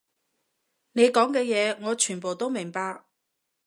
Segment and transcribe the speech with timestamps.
[0.93, 3.03] 你講嘅嘢，我全部都明白